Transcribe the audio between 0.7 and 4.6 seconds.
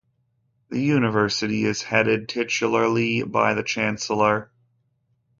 university is headed, titularly, by the Chancellor.